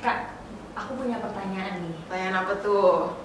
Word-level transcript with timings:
Kak, 0.00 0.32
aku 0.72 0.96
punya 0.96 1.20
pertanyaan 1.20 1.84
nih. 1.84 1.96
Pertanyaan 2.08 2.36
apa 2.40 2.52
tuh? 2.64 3.20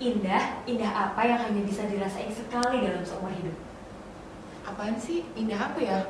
Indah, 0.00 0.64
indah 0.64 0.88
apa 0.88 1.20
yang 1.20 1.36
hanya 1.36 1.60
bisa 1.68 1.84
dirasain 1.84 2.32
sekali 2.32 2.80
dalam 2.80 3.04
seumur 3.04 3.28
hidup? 3.28 3.52
Apaan 4.64 4.96
sih? 4.96 5.28
Indah 5.36 5.68
apa 5.68 5.76
ya? 5.76 6.00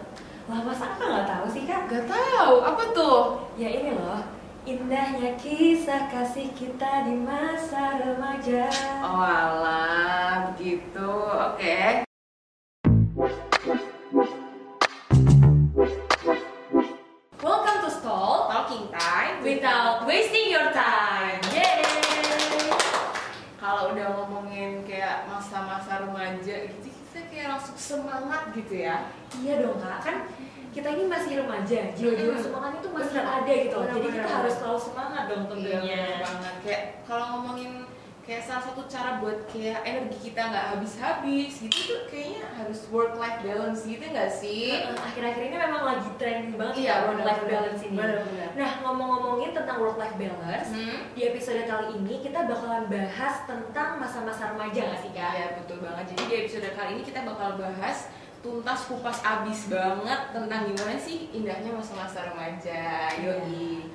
Lah 0.47 0.63
masa 0.63 0.95
aku 0.95 1.03
nggak 1.03 1.26
tahu 1.26 1.47
sih 1.51 1.67
kak? 1.67 1.90
Gak 1.90 2.06
tahu. 2.06 2.63
Apa 2.63 2.83
tuh? 2.95 3.51
Ya 3.58 3.74
ini 3.74 3.99
loh, 3.99 4.22
indahnya 4.63 5.35
kisah 5.35 6.06
kasih 6.06 6.54
kita 6.54 7.03
di 7.03 7.19
masa 7.19 7.99
remaja. 7.99 8.71
Oh 9.03 9.19
alah, 9.19 10.54
begitu. 10.54 11.10
Oke. 11.26 11.74
Welcome 11.74 12.08
semangat 27.88 28.42
gitu 28.52 28.74
ya. 28.77 29.09
Iya 29.41 29.55
dong 29.65 29.80
kak, 29.80 29.98
kan 30.05 30.16
kita 30.69 30.88
ini 30.92 31.05
masih 31.09 31.33
remaja, 31.41 31.80
jiwa-jiwa 31.96 32.37
Mm-mm. 32.37 32.45
semangat 32.45 32.73
itu 32.79 32.88
masih 32.92 33.16
Bener. 33.16 33.37
ada 33.41 33.52
gitu 33.56 33.74
loh. 33.80 33.88
Jadi 33.88 34.09
kita 34.12 34.30
harus 34.30 34.55
selalu 34.60 34.80
semangat 34.84 35.23
dong 35.27 35.42
Iya, 35.42 35.48
tentunya. 35.48 36.02
banget. 36.20 36.55
Kayak 36.62 36.82
kalau 37.09 37.24
ngomongin 37.32 37.73
kayak 38.28 38.45
salah 38.45 38.60
satu 38.60 38.84
cara 38.84 39.24
buat 39.24 39.48
kayak 39.48 39.80
energi 39.82 40.28
kita 40.28 40.52
nggak 40.52 40.77
habis-habis 40.77 41.64
gitu 41.64 41.73
tuh 41.88 42.00
kayaknya 42.06 42.45
harus 42.52 42.84
work 42.92 43.16
life 43.16 43.41
balance 43.41 43.88
gitu 43.88 44.04
nggak 44.04 44.28
sih? 44.28 44.84
Akhir-akhir 44.84 45.48
ini 45.48 45.56
memang 45.56 45.82
lagi 45.82 46.09
trending 46.20 46.52
banget 46.54 46.74
Iya, 46.77 46.84
ya 46.84 46.96
work 47.01 47.16
bener, 47.16 47.24
life 47.24 47.41
bener. 47.41 47.52
balance 47.56 47.80
ini. 47.82 47.96
Bener-bener. 47.96 48.48
Nah 48.52 48.70
ngomong-ngomongin 48.84 49.51
tentang 49.56 49.77
work 49.80 49.96
life 49.96 50.16
balance, 50.20 50.68
Hmm? 50.68 50.98
di 51.16 51.20
episode 51.24 51.64
kali 51.64 51.87
ini 51.96 52.15
kita 52.21 52.40
bakalan 52.45 52.84
bahas 52.87 53.34
tentang 53.49 53.88
masa-masa 53.96 54.52
remaja 54.52 54.80
nggak 54.84 55.01
sih 55.01 55.10
kak? 55.16 55.32
Iya 55.32 55.46
betul 55.56 55.79
banget. 55.80 56.04
Jadi 56.12 56.23
di 56.29 56.34
episode 56.45 56.68
kali 56.76 56.90
ini 56.95 57.02
kita 57.02 57.21
bakal 57.24 57.56
bahas 57.56 58.12
tuntas 58.38 58.80
kupas 58.87 59.18
abis 59.18 59.66
banget 59.66 60.21
tentang 60.30 60.68
gimana 60.68 60.95
sih 60.95 61.32
indahnya 61.32 61.73
masa-masa 61.73 62.29
remaja. 62.29 63.09
Yoi. 63.18 63.88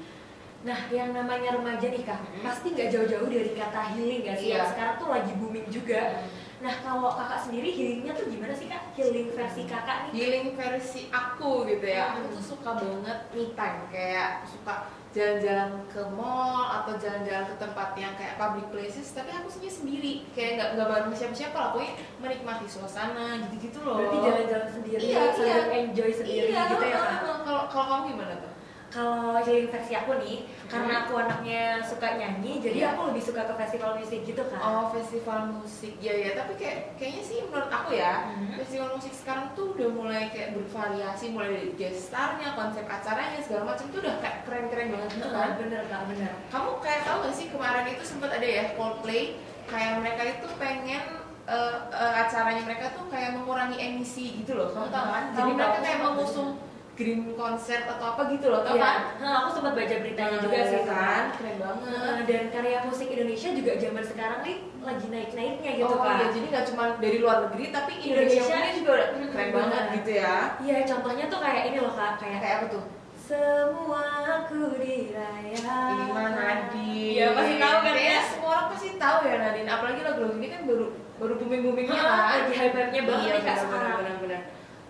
Nah 0.64 0.80
yang 0.88 1.11
namanya 1.11 1.50
remaja 1.53 1.86
nih 1.86 2.02
kak, 2.02 2.19
Hmm. 2.19 2.39
pasti 2.42 2.72
nggak 2.72 2.88
jauh-jauh 2.89 3.28
dari 3.28 3.52
kata 3.52 3.81
healing 3.94 4.23
nggak 4.23 4.38
sih? 4.38 4.50
Yang 4.50 4.72
sekarang 4.72 4.95
tuh 4.95 5.09
lagi 5.11 5.31
booming 5.36 5.67
juga. 5.67 6.23
Nah 6.58 6.73
kalau 6.80 7.11
kakak 7.11 7.39
sendiri 7.44 7.67
healingnya 7.67 8.16
tuh 8.16 8.25
gimana 8.25 8.55
sih 8.55 8.72
kak? 8.72 8.80
Healing 8.95 9.28
versi 9.30 9.61
kakak 9.66 9.97
nih? 10.08 10.11
Healing 10.16 10.47
versi 10.55 11.02
aku 11.11 11.67
gitu 11.67 11.83
ya. 11.83 12.16
Aku 12.16 12.23
Hmm. 12.23 12.31
tuh 12.31 12.44
suka 12.45 12.70
banget 12.73 13.20
me 13.30 13.44
time 13.52 13.81
kayak 13.89 14.30
suka 14.45 14.73
jalan-jalan 15.14 15.83
ke 15.86 16.02
mall 16.09 16.66
atau 16.73 16.98
jalan-jalan 16.98 17.45
ke 17.45 17.55
tempat 17.59 17.94
yang 17.94 18.17
kayak 18.17 18.33
public 18.33 18.66
places 18.73 19.14
tapi 19.14 19.30
aku 19.30 19.45
sebenarnya 19.45 19.77
sendiri 19.77 20.14
kayak 20.33 20.52
nggak 20.58 20.70
nggak 20.73 20.88
bareng 20.89 21.14
siapa-siapa 21.14 21.53
lah 21.53 21.70
pokoknya 21.70 21.94
menikmati 22.17 22.66
suasana 22.66 23.38
gitu-gitu 23.45 23.86
loh 23.86 24.02
Berarti 24.02 24.17
jalan-jalan 24.17 24.70
sendiri, 24.73 25.02
Iya, 25.05 25.22
iya. 25.38 25.58
enjoy 25.86 26.09
sendiri 26.09 26.50
iya, 26.50 26.66
gitu 26.66 26.81
ya 26.81 26.98
kak? 26.98 27.45
kalau 27.45 27.86
kamu 27.86 28.03
gimana 28.09 28.33
tuh 28.42 28.52
Kalau 28.94 29.41
healing 29.41 29.73
versi 29.73 29.97
aku 29.97 30.22
nih, 30.22 30.38
karena 30.69 30.94
Hmm. 30.94 31.02
aku 31.02 31.13
anaknya 31.17 31.81
suka 31.81 32.13
nyanyi, 32.13 32.61
jadi 32.61 32.77
Iya. 32.77 32.88
aku 32.94 33.09
lebih 33.09 33.23
suka 33.23 33.41
ke 33.41 33.53
festival 33.58 33.97
musik 33.97 34.22
gitu 34.22 34.44
kan. 34.45 34.59
Oh 34.61 34.86
festival 34.88 35.39
musik 35.52 35.97
ya 35.97 36.13
ya 36.13 36.38
tapi 36.38 36.53
kayak 36.55 36.94
kayaknya 36.95 37.23
sih 37.23 37.38
menurut 37.44 37.67
aku 37.67 37.89
ya 37.91 38.30
Hmm. 38.30 38.53
festival 38.53 38.94
musik 38.94 39.09
sekarang 39.11 39.49
tuh 39.52 39.73
udah 39.73 39.89
mulai 39.89 40.30
kayak 40.30 40.53
bervariasi 40.53 41.33
mulai 41.33 41.49
dari 41.52 41.71
guest 41.73 42.14
starnya 42.14 42.53
konsep 42.53 42.86
acaranya 42.86 43.41
segala 43.41 43.64
macam 43.67 43.89
tuh 43.89 43.99
udah 43.99 44.16
kayak 44.21 44.38
keren-keren 44.45 44.88
banget 44.91 45.09
gitu 45.11 45.30
kan 45.31 45.49
bener 45.58 45.83
kak, 45.83 46.02
bener. 46.05 46.31
kamu 46.47 46.69
kayak 46.80 47.02
tahu 47.03 47.17
gak 47.23 47.33
sih 47.33 47.47
kemarin 47.49 47.86
itu 47.88 48.03
sempat 48.03 48.30
ada 48.31 48.45
ya 48.47 48.64
Coldplay 48.73 49.23
kayak 49.66 49.94
mereka 49.99 50.21
itu 50.30 50.47
pengen 50.55 51.03
eh, 51.44 51.75
eh, 51.92 52.14
acaranya 52.20 52.61
mereka 52.61 52.93
tuh 52.93 53.09
kayak 53.09 53.33
mengurangi 53.33 53.76
emisi 53.76 54.37
gitu 54.37 54.53
loh 54.53 54.70
kamu 54.70 54.87
tahu 54.87 55.08
kan 55.09 55.23
jadi 55.33 55.52
mereka 55.52 55.77
kayak 55.82 55.99
mengusung 55.99 56.49
green 56.93 57.33
concert 57.33 57.83
atau 57.83 58.05
apa 58.08 58.21
gitu 58.30 58.48
loh 58.48 58.61
tau 58.61 58.76
kan 58.76 59.17
Iya, 59.17 59.20
nah, 59.20 59.33
aku 59.42 59.49
sempat 59.52 59.73
baca 59.73 59.95
beritanya 59.98 60.37
juga 60.37 60.54
Nah, 60.55 60.67
sih 60.67 60.80
kan 60.80 60.87
kan. 60.87 61.23
keren 61.36 61.58
banget 61.58 61.89
Nah, 62.05 62.21
dan 62.23 62.43
karya 62.49 62.77
musik 62.83 63.08
Indonesia 63.09 63.49
juga 63.52 63.71
zaman 63.76 64.04
sekarang 64.04 64.39
nih 64.42 64.55
lagi 64.80 65.05
naik-naiknya 65.08 65.71
gitu 65.76 65.89
oh 65.89 65.99
kan. 65.99 66.15
iya 66.15 66.27
jadi 66.30 66.45
nggak 66.48 66.65
cuma 66.67 66.83
dari 66.98 67.17
luar 67.17 67.37
negeri 67.43 67.65
tapi 67.70 67.92
Indonesia, 67.99 68.43
Indonesia 68.45 68.77
juga 68.77 68.92
keren 69.09 69.26
bener. 69.26 69.53
banget 69.55 69.83
gitu 69.95 70.11
ya 70.15 70.36
Iya, 70.59 70.77
contohnya 70.86 71.26
tuh 71.27 71.39
kayak 71.39 71.64
ini 71.65 71.77
loh 71.80 71.93
kak, 71.93 72.14
kayak 72.17 72.37
kayak 72.39 72.55
apa 72.59 72.67
tuh 72.70 72.83
semua 73.23 74.03
aku 74.37 74.59
diraya. 74.76 75.77
ini 75.89 76.03
mah 76.08 76.30
Nadine 76.30 77.14
Iya 77.15 77.27
pasti 77.32 77.53
tahu 77.55 77.77
kan 77.80 77.95
ya. 77.95 78.20
semua 78.21 78.49
orang 78.52 78.67
pasti 78.70 78.89
tahu 78.95 79.17
ya 79.23 79.36
Nadine 79.39 79.70
apalagi 79.71 80.02
lagu-lagu 80.02 80.36
ini 80.36 80.48
kan 80.48 80.61
baru 80.64 80.86
baru 81.15 81.33
booming 81.37 81.61
boomingnya 81.64 81.95
Ah, 81.95 82.03
kan 82.03 82.17
lagi 82.37 82.53
hype-hype-nya 82.53 83.02
banget 83.02 83.23
iya, 83.23 83.32
nih 83.32 83.42
kak 83.42 83.55
benar, 83.55 83.64
sekarang. 83.64 83.98
benar, 83.98 84.15
benar. 84.20 84.42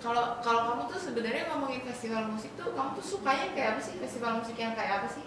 Kalau 0.03 0.35
kalau 0.37 0.61
kamu 0.67 0.81
tuh 0.85 0.99
sebenarnya 1.01 1.47
ngomongin 1.47 1.81
festival 1.83 2.27
musik 2.27 2.51
tuh 2.53 2.69
kamu 2.69 2.91
tuh 2.93 3.05
sukanya 3.09 3.47
kayak 3.51 3.69
apa 3.73 3.81
sih 3.81 3.95
festival 3.97 4.35
musik 4.35 4.55
yang 4.55 4.73
kayak 4.73 4.99
apa 4.99 5.07
sih? 5.09 5.23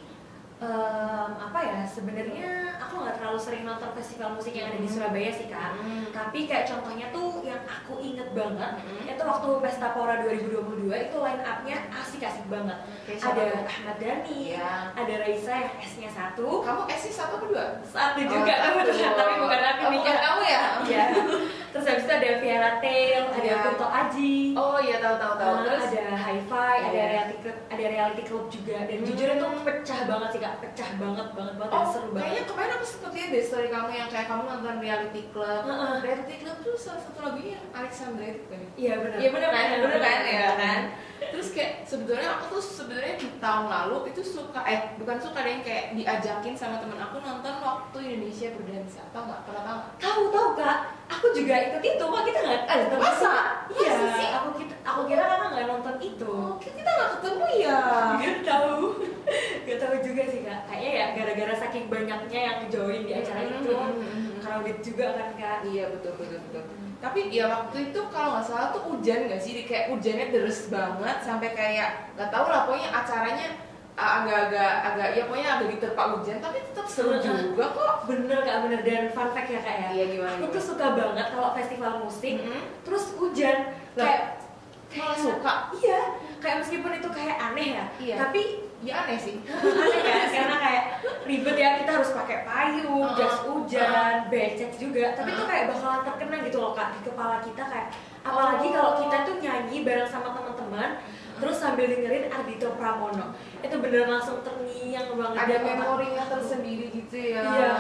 Em, 0.57 1.31
apa 1.37 1.59
ya 1.61 1.85
sebenarnya 1.85 2.49
aku 2.79 2.97
nggak 2.99 3.21
terlalu 3.21 3.37
sering 3.37 3.61
nonton 3.63 3.93
festival 3.93 4.33
musik 4.33 4.53
yang 4.53 4.67
ada 4.67 4.79
di 4.79 4.85
Hmm. 4.85 4.95
Surabaya 4.95 5.29
sih 5.29 5.47
kak 5.47 5.77
Hmm. 5.77 6.09
tapi 6.11 6.49
kayak 6.49 6.65
contohnya 6.65 7.13
tuh 7.13 7.45
yang 7.45 7.61
aku 7.63 8.01
inget 8.01 8.33
banget 8.33 8.73
Hmm. 8.75 9.05
itu 9.05 9.21
waktu 9.23 9.49
Pesta 9.61 9.93
Pora 9.93 10.17
2022 10.19 10.97
itu 10.99 11.17
line 11.19 11.43
up-nya 11.43 11.77
asik-asik 11.93 12.49
banget 12.49 12.73
siapa 13.07 13.37
ada 13.37 13.53
tuh? 13.53 13.69
Ahmad 13.69 13.97
Dhani 13.99 14.39
Iya. 14.51 14.73
ada 14.97 15.15
Raisa 15.19 15.53
yang 15.59 15.77
S-nya 15.79 16.09
satu 16.09 16.49
Kamu 16.59 16.83
S 16.87 17.01
sih 17.03 17.13
satu 17.13 17.37
apa 17.37 17.47
dua? 17.47 17.65
satu 17.85 18.21
juga 18.23 18.53
Oh, 18.57 18.81
kamu 18.81 18.97
satu. 18.97 19.13
tapi 19.15 19.35
bukan 19.39 19.61
aku 19.63 19.77
Oh, 19.79 19.91
nih 19.91 19.99
bukan 20.01 20.17
kamu 20.19 20.43
ya? 20.47 20.65
iya 20.83 21.05
terus 21.77 21.87
habis 21.87 22.05
itu 22.05 22.15
ada 22.15 22.31
Viara 22.39 22.73
Tail 22.79 23.23
ada 23.29 23.45
Iya. 23.45 23.57
Kunto 23.63 23.87
Aji 23.87 24.37
Oh 24.57 24.79
iya 24.79 24.97
tahu 24.97 25.17
tahu 25.17 25.35
tahu. 25.37 25.53
Nah, 25.53 25.63
Terus 25.67 25.85
ada 25.93 26.05
hi-fi, 26.17 26.77
ada 26.81 26.89
Iya. 26.91 27.05
reality 27.13 27.37
club, 27.39 27.59
ada 27.69 27.85
reality 27.87 28.23
club 28.25 28.45
juga 28.49 28.77
dan 28.83 28.97
Hmm. 28.97 29.07
jujur 29.07 29.29
itu 29.29 29.47
pecah 29.63 30.01
banget 30.03 30.29
sih 30.31 30.41
kak, 30.41 30.55
pecah 30.59 30.91
banget 30.97 31.27
banget 31.31 31.55
banget 31.55 31.71
dan 31.71 31.77
Oh, 31.77 31.87
seru 31.87 32.09
banget. 32.09 32.21
kayaknya 32.23 32.43
kemarin 32.47 32.73
aku 32.73 32.87
sempet 32.87 33.11
lihat 33.13 33.29
deh 33.29 33.43
story 33.43 33.69
kamu 33.69 33.89
yang 33.93 34.09
kayak 34.09 34.27
kamu 34.27 34.43
nonton 34.43 34.75
reality 34.79 35.23
club. 35.29 35.63
Heeh. 35.63 35.95
Reality 36.03 36.35
club 36.39 36.57
tuh 36.59 36.75
salah 36.75 37.01
satu 37.03 37.19
lagunya 37.21 37.57
Alexandra 37.71 38.25
itu 38.27 38.45
kan? 38.47 38.61
Iya 38.75 38.95
benar. 38.97 39.17
Iya 39.19 39.29
bener 39.31 39.51
kan, 39.51 39.65
bener 39.77 40.01
kan 40.01 40.19
ya 40.19 40.25
Bener. 40.25 40.57
kan. 40.57 40.81
Terus 41.27 41.49
kayak 41.51 41.73
sebetulnya 41.83 42.29
aku 42.31 42.45
tuh 42.51 42.63
sebenarnya 42.63 43.15
di 43.15 43.29
tahun 43.37 43.67
lalu 43.67 43.97
itu 44.07 44.21
suka 44.23 44.61
eh 44.63 44.97
bukan 44.97 45.17
suka 45.17 45.39
deh 45.39 45.61
kayak 45.61 45.85
diajakin 45.93 46.53
sama 46.53 46.77
temen 46.77 46.97
aku 46.97 47.17
nonton 47.19 47.55
waktu 47.59 47.99
Indonesia 48.07 48.49
berdansa. 48.53 49.01
Tau 49.11 49.25
nggak? 49.25 49.41
Pernah? 49.43 49.63
Tahu 49.67 49.79
juga 51.37 51.55
ikut 51.61 51.83
itu 51.85 52.05
kok 52.07 52.23
kita 52.25 52.39
nggak 52.41 52.61
ada 52.65 52.75
nonton 52.83 52.99
Masa? 52.99 53.35
Iya, 53.69 53.91
Masa 53.93 54.09
sih? 54.17 54.29
aku 54.33 54.49
kita 54.57 54.75
aku 54.83 55.01
kira 55.05 55.23
kakak 55.23 55.49
nggak 55.53 55.67
nonton 55.69 55.97
itu. 56.01 56.33
Oh, 56.33 56.55
kita 56.57 56.89
nggak 56.89 57.11
ketemu 57.15 57.47
ya. 57.59 57.81
Gak 58.17 58.39
tahu, 58.43 58.79
gak 59.69 59.79
tahu 59.79 59.95
juga 60.01 60.23
sih 60.25 60.41
kak. 60.43 60.61
Kayaknya 60.67 60.91
ya 60.91 61.07
gara-gara 61.13 61.55
saking 61.59 61.85
banyaknya 61.87 62.41
yang 62.41 62.59
join 62.67 63.03
di 63.05 63.13
acara 63.13 63.41
Hmm, 63.43 63.53
itu, 63.53 63.73
hmm, 63.75 63.93
hmm, 63.93 64.01
hmm. 64.01 64.39
crowded 64.41 64.79
juga 64.81 65.07
kan 65.13 65.29
kak. 65.35 65.59
Iya 65.67 65.85
betul 65.93 66.13
betul 66.17 66.39
betul. 66.49 66.65
Tapi 66.97 67.21
ya 67.29 67.45
waktu 67.47 67.93
itu 67.93 68.01
kalau 68.09 68.29
nggak 68.35 68.47
salah 68.49 68.69
tuh 68.73 68.83
hujan 68.89 69.29
nggak 69.29 69.43
sih? 69.43 69.53
Kayak 69.69 69.93
hujannya 69.93 70.27
deres 70.33 70.73
banget 70.73 71.17
sampai 71.21 71.49
kayak 71.53 71.91
nggak 72.17 72.31
tahu 72.33 72.47
lah 72.49 72.65
pokoknya 72.65 72.89
acaranya 72.91 73.49
agak-agak 73.97 74.73
agak 74.85 75.09
ya 75.13 75.23
pokoknya 75.25 75.49
agak 75.51 75.69
diterpa 75.73 76.03
hujan 76.13 76.37
tapi 76.39 76.59
tetap 76.61 76.87
seru 76.87 77.17
juga 77.17 77.65
kok. 77.73 77.93
Bener 78.05 78.39
kak, 78.45 78.57
bener 78.63 78.81
dan 78.85 79.09
fun 79.11 79.29
fact 79.33 79.49
ya 79.49 79.59
kak 79.59 79.75
ya. 79.75 79.89
Iya 79.91 80.05
gimana? 80.13 80.37
Aku 80.37 80.47
tuh 80.53 80.63
suka 80.63 80.87
banget 80.93 81.27
kalau 81.33 81.51
festival 81.53 81.93
musik, 81.99 82.37
Mm-mm. 82.39 82.63
terus 82.85 83.17
hujan 83.17 83.73
Lah, 83.97 84.05
kayak 84.05 84.23
Malah 84.87 85.19
suka. 85.19 85.53
Iya, 85.75 86.01
kayak 86.39 86.57
meskipun 86.63 86.93
itu 86.95 87.09
kayak 87.11 87.37
aneh 87.43 87.69
ya, 87.75 87.85
Iya. 87.99 88.17
tapi 88.19 88.43
Ya 88.85 88.93
aneh 89.03 89.17
sih. 89.17 89.41
aneh 89.83 90.01
kan 90.05 90.29
karena 90.31 90.57
kayak 90.61 90.85
ribet 91.25 91.57
ya 91.57 91.81
kita 91.81 91.91
harus 91.97 92.13
pakai 92.13 92.45
payung, 92.45 93.03
Uh-uh. 93.03 93.17
jas 93.17 93.41
hujan, 93.43 94.29
becek 94.29 94.77
juga. 94.77 95.17
Tapi 95.17 95.33
Uh-uh. 95.33 95.41
tuh 95.41 95.47
kayak 95.49 95.65
bakalan 95.73 96.01
terkena 96.05 96.37
gitu 96.45 96.59
loh 96.61 96.73
kak 96.73 96.93
di 96.93 97.01
kepala 97.03 97.41
kita 97.41 97.63
kayak 97.65 97.89
apalagi 98.21 98.67
Oh. 98.69 98.73
kalau 98.73 98.93
kita 99.01 99.17
tuh 99.25 99.37
nyanyi 99.41 99.77
bareng 99.81 100.05
sama 100.07 100.29
teman-teman 100.31 101.01
terus 101.37 101.57
sambil 101.57 101.87
dengerin 101.87 102.27
Ardito 102.27 102.69
Pramono 102.75 103.27
itu 103.59 103.77
bener 103.77 104.05
langsung 104.07 104.41
terngiang 104.41 105.09
banget 105.13 105.37
Ada 105.39 105.55
otak. 105.55 105.65
memorinya 105.69 106.25
tersendiri 106.27 106.87
gitu 106.91 107.17
ya. 107.17 107.41
Iya, 107.41 107.51
Iya, 107.51 107.71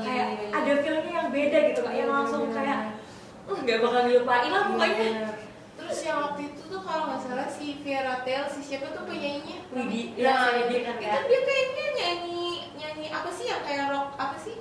kayak 0.00 0.04
iya, 0.04 0.24
iya. 0.40 0.48
ada 0.50 0.72
feelnya 0.78 1.12
yang 1.12 1.28
beda 1.30 1.58
gitu 1.68 1.80
kak, 1.80 1.92
yang 1.92 2.08
Iya, 2.08 2.14
langsung 2.14 2.42
bener, 2.44 2.56
kayak 2.56 2.78
uh, 3.44 3.58
nggak 3.60 3.78
bakal 3.80 4.00
dilupain 4.04 4.50
lah 4.50 4.62
pokoknya. 4.66 4.98
Iya. 5.04 5.28
Terus 5.74 5.98
yang 6.02 6.18
waktu 6.22 6.40
itu 6.48 6.62
tuh 6.64 6.80
kalau 6.80 7.02
nggak 7.06 7.20
salah 7.20 7.46
si 7.46 7.66
Tail 7.84 8.44
si 8.48 8.60
siapa 8.62 8.86
tuh 8.90 9.04
penyanyinya? 9.04 9.58
Widi, 9.68 10.00
Nah, 10.16 10.22
ya, 10.22 10.34
si 10.34 10.50
Widi 10.64 10.76
kan 10.80 10.96
itu 10.96 11.04
ya. 11.04 11.14
dia 11.22 11.40
kayaknya 11.42 11.86
nyanyi 11.92 12.46
nyanyi 12.74 13.06
apa 13.10 13.28
sih 13.28 13.44
yang 13.46 13.60
kayak 13.60 13.86
rock 13.88 14.08
apa 14.16 14.36
sih? 14.36 14.56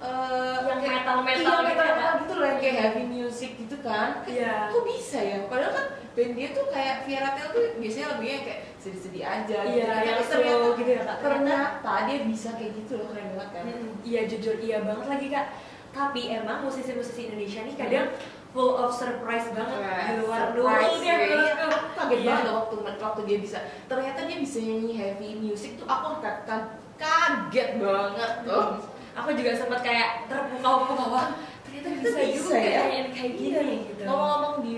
Eh, 0.00 0.56
Yang 0.64 0.78
kayak- 0.80 0.94
metal-metal 1.04 1.36
iya, 1.36 1.60
gitu 1.60 1.64
metal 1.66 1.84
ya, 1.84 1.92
metal 1.92 2.12
gitu 2.16 2.32
loh 2.32 2.46
yang 2.46 2.58
kayak 2.58 2.76
heavy 2.78 3.04
music 3.04 3.50
gitu 3.58 3.76
kan 3.82 4.10
Iya. 4.24 4.72
kok 4.72 4.84
bisa 4.86 5.18
ya 5.20 5.38
padahal 5.44 5.72
kan 5.74 5.86
band 6.10 6.32
dia 6.34 6.48
tuh 6.50 6.66
kayak 6.66 6.96
Tail 7.02 7.26
tuh 7.46 7.48
biasanya 7.76 8.06
lagunya 8.10 8.36
kayak 8.40 8.60
sedih-sedih 8.76 9.22
aja 9.22 9.58
Iya, 9.60 9.68
gitu. 9.68 9.86
Tapi 9.86 10.00
ternyata 10.00 10.24
slow 10.26 10.72
gitu 10.74 10.90
ya, 10.90 11.02
Kak? 11.02 11.16
ternyata 11.20 11.92
dia 12.04 12.18
bisa 12.24 12.48
kayak 12.54 12.72
gitu 12.74 12.92
loh 12.96 13.06
keren 13.08 13.26
banget 13.30 13.48
kan 13.52 13.64
Mm, 13.64 13.90
iya 14.02 14.20
jujur 14.24 14.56
iya 14.58 14.78
banget 14.80 15.06
lagi 15.06 15.26
kak 15.28 15.46
tapi 15.90 16.20
emang 16.28 16.62
musisi-musisi 16.62 17.20
Indonesia 17.26 17.60
nih 17.60 17.74
kadang 17.74 18.06
full 18.50 18.74
of 18.74 18.90
surprise 18.90 19.46
banget 19.50 19.78
di 19.78 20.14
luar 20.18 20.50
Surprise, 20.50 20.90
dulu 20.90 21.00
dia. 21.00 21.16
Aku 21.66 21.88
kaget 21.96 22.18
Iya. 22.20 22.30
banget 22.32 22.46
waktu 22.52 22.74
waktu 22.96 23.20
dia 23.24 23.38
bisa 23.38 23.58
ternyata 23.86 24.20
dia 24.24 24.38
bisa 24.38 24.58
nyanyi 24.60 24.92
heavy 24.92 25.28
music 25.36 25.74
tuh 25.74 25.86
aku 25.86 26.18
ka- 26.18 26.42
ka- 26.42 26.74
kaget 26.96 27.78
banget 27.78 28.32
tuh 28.42 28.66
aku 29.12 29.28
juga 29.32 29.50
sempat 29.52 29.80
kayak 29.80 30.26
terpukau-pukau 30.26 31.18
ternyata 31.62 31.88
bisa, 31.92 32.18
bisa 32.18 32.20
juga 32.32 32.58
ya. 32.58 32.82
kayak 33.06 33.32
gini 33.32 33.74
gitu 33.86 34.02
ngomong-ngomong 34.02 34.54
di 34.60 34.72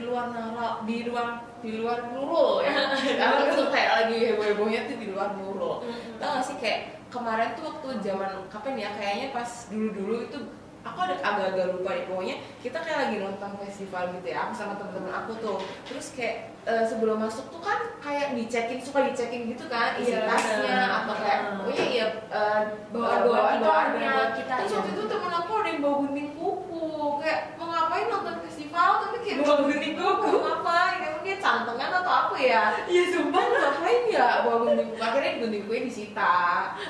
di 0.83 1.05
luar 1.05 1.29
di 1.59 1.71
luar 1.75 1.99
nurul 2.09 2.61
ya 2.61 2.73
aku 3.29 3.43
tuh 3.55 3.69
kayak 3.69 3.91
lagi 3.97 4.17
heboh-hebohnya 4.29 4.81
tuh 4.85 4.97
di 4.97 5.07
luar 5.09 5.35
nurul 5.35 5.83
Mm-mm. 5.83 6.19
tau 6.19 6.37
gak 6.37 6.45
sih 6.45 6.57
kayak 6.57 6.81
kemarin 7.09 7.53
tuh 7.53 7.65
waktu 7.67 7.89
zaman 8.01 8.31
kapan 8.49 8.75
ya 8.77 8.91
kayaknya 8.93 9.29
pas 9.31 9.47
dulu-dulu 9.69 10.15
itu 10.23 10.39
aku 10.83 10.99
ada 10.99 11.15
agak-agak 11.17 11.67
lupa 11.71 11.91
nih 11.93 12.05
pokoknya 12.05 12.37
kita 12.59 12.75
kayak 12.77 12.99
lagi 13.01 13.17
nonton 13.17 13.51
festival 13.57 14.03
gitu 14.11 14.27
ya 14.27 14.39
aku 14.41 14.53
sama 14.53 14.75
temen-temen 14.75 15.13
aku 15.13 15.33
tuh 15.39 15.57
terus 15.85 16.11
kayak 16.11 16.37
eh, 16.65 16.83
sebelum 16.83 17.23
masuk 17.23 17.47
tuh 17.49 17.61
kan 17.61 17.79
kayak 17.99 18.35
dicekin 18.35 18.79
suka 18.79 19.07
dicekin 19.07 19.47
gitu 19.47 19.69
kan 19.69 19.95
isi 19.95 20.11
Iya, 20.11 20.27
tasnya 20.27 20.59
bener. 20.59 20.91
atau 20.99 21.15
kayak 21.15 21.39
Heeh. 21.39 21.55
pokoknya 21.57 21.85
ya 21.89 22.07
eh, 22.29 22.61
Bawaan-bawaan 22.91 23.23
kita, 23.23 23.63
bawaan-bawaannya. 23.63 24.09
bawaan 24.11 24.33
kita, 24.35 24.55
terus 24.57 24.67
iya. 24.67 24.77
waktu 24.77 24.91
itu 24.91 25.03
temen 25.07 25.33
aku 25.33 25.51
ada 25.55 25.69
yang 25.69 25.81
bawa 25.81 25.95
gunting 25.97 26.29
kuku 26.33 26.85
kayak 27.21 27.41
mau 27.55 27.67
ngapain 27.69 28.07
nonton 28.09 28.37
festival 28.43 28.91
tapi 28.99 29.17
kayak 29.23 29.37
Bawa 29.39 29.55
gunting 29.63 29.95
kuku? 29.95 30.27
mau 30.29 30.43
ngapain 30.43 30.99
emang 31.01 31.23
dia 31.23 31.37
cantengan 31.39 31.91
atau 31.95 32.13
apa 32.13 32.37
ya 32.37 32.63
iya 32.85 33.03
sumpah 33.09 33.39
Bapak 33.41 33.59
ngapain 33.63 34.03
ya 34.09 34.27
bawa 34.43 34.57
gunting 34.65 34.89
kuku 34.89 34.99
akhirnya 35.01 35.33
gunting 35.39 35.63
kukunya 35.63 35.81
disita 35.93 36.33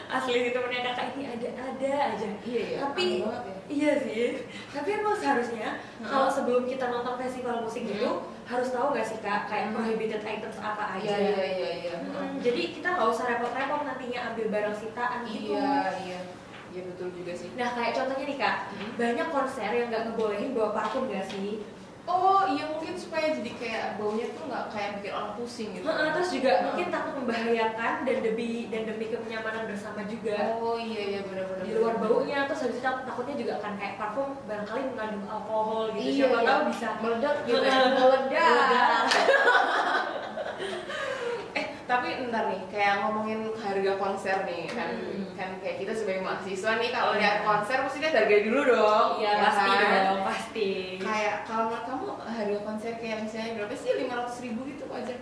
asli 0.07 0.39
sih 0.41 0.53
temennya 0.53 0.87
kakak 0.87 1.07
ini 1.13 1.25
ada 1.29 1.49
ada 1.61 1.91
aja 2.09 2.29
iya 2.41 2.63
ya 2.63 2.79
Tapi- 2.87 3.19
ya 3.19 3.35
Iya 3.65 3.93
sih, 3.97 4.45
tapi 4.69 4.91
emang 4.93 5.17
seharusnya 5.17 5.81
Heeh. 5.81 6.05
kalau 6.05 6.29
sebelum 6.29 6.69
kita 6.69 6.87
nonton 6.87 7.17
festival 7.17 7.63
musik 7.63 7.83
Hmm. 7.83 7.91
gitu 7.91 8.11
harus 8.45 8.69
tahu 8.69 8.93
nggak 8.93 9.07
sih 9.07 9.19
kak 9.19 9.49
kayak 9.49 9.67
Hmm. 9.67 9.75
prohibited 9.75 10.21
items 10.21 10.61
apa 10.61 10.85
aja. 10.93 11.09
iya 11.09 11.17
iya 11.17 11.47
iya 11.49 11.71
iya 11.81 11.95
Hmm, 12.05 12.37
jadi 12.39 12.63
kita 12.71 12.89
nggak 12.91 13.09
usah 13.09 13.25
repot-repot 13.27 13.81
nantinya 13.83 14.21
ambil 14.29 14.47
barang 14.51 14.77
sitaan 14.77 15.25
gitu. 15.25 15.57
iya 15.57 15.89
iya 15.99 16.19
iya 16.69 16.83
betul 16.85 17.09
juga 17.13 17.33
sih 17.33 17.49
Nah 17.55 17.69
kayak 17.71 17.93
contohnya 17.97 18.25
nih 18.27 18.39
kak, 18.39 18.57
Hmm. 18.71 18.93
banyak 18.95 19.29
konser 19.31 19.71
yang 19.73 19.87
nggak 19.89 20.03
ngebolehin 20.07 20.51
bawa 20.53 20.71
parfum 20.75 21.09
gak 21.09 21.25
sih? 21.25 21.65
Oh 22.03 22.43
iya 22.47 22.67
mungkin 22.67 22.93
supaya 22.93 23.31
jadi 23.31 23.51
kayak 23.55 23.85
baunya 23.95 24.27
tuh 24.31 24.45
nggak 24.45 24.65
kayak 24.69 24.91
bikin 24.99 25.13
orang 25.13 25.33
pusing 25.35 25.71
gitu 25.71 25.87
Heeh, 25.87 26.09
terus 26.11 26.29
juga 26.31 26.51
Heeh. 26.51 26.65
mungkin 26.67 26.87
takut 26.89 27.13
membahayakan 27.15 27.95
dan 28.03 28.17
demi 28.21 28.51
dan 28.69 28.83
demi 28.85 29.07
kenyamanan 29.07 29.65
bersama 29.65 30.01
juga. 30.05 30.37
oh 30.59 30.75
iya 30.75 31.03
iya 31.09 31.21
benar-benar 31.23 31.63
Di 31.63 31.73
luar 31.73 31.95
baunya, 31.97 32.39
terus 32.45 32.61
habis 32.63 32.77
itu 32.77 32.83
tak- 32.83 33.05
takutnya 33.05 33.35
juga 33.37 33.53
akan 33.59 33.73
kayak 33.77 33.95
parfum 33.97 34.29
barangkali 34.45 34.83
mengandung 34.91 35.25
alkohol 35.25 35.85
gitu. 35.95 36.03
Iya, 36.03 36.13
Siapa 36.19 36.37
iya. 36.37 36.49
tahu 36.49 36.61
bisa 36.69 36.89
meledak 36.99 37.37
gitu 37.43 37.55
meledak 37.55 38.23
Meledak. 38.33 39.03
Tapi 41.93 42.09
ntar 42.27 42.49
nih 42.49 42.63
kayak 42.67 42.95
ngomongin 43.01 43.41
harga 43.55 43.93
konser 43.95 44.37
nih 44.43 44.65
kan 44.67 44.91
Hmm. 44.95 45.29
kan 45.35 45.51
kayak 45.59 45.77
kita 45.79 45.93
sebagai 45.93 46.23
mahasiswa 46.23 46.73
nih 46.75 46.89
kalau 46.89 47.13
lihat 47.15 47.37
konser 47.43 47.77
pasti 47.81 47.99
lihat 47.99 48.15
harga 48.15 48.37
dulu 48.43 48.61
dong 48.67 49.09
Iya 49.19 49.31
ya 49.31 49.43
pasti 49.45 49.71
kan? 49.71 50.03
dong, 50.09 50.21
pasti. 50.25 50.71
kayak 50.99 51.37
kalau 51.45 51.63
menurut 51.67 51.85
kamu 51.85 52.07
harga 52.27 52.59
konser 52.63 52.93
kayak 52.97 53.19
misalnya 53.21 53.51
berapa 53.55 53.75
sih 53.75 53.91
lima 53.95 54.15
ratus 54.17 54.37
ribu 54.41 54.61
gitu 54.67 54.85
wajar? 54.87 55.19